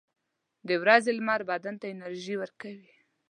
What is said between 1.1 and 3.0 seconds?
لمر بدن ته انرژي ورکوي.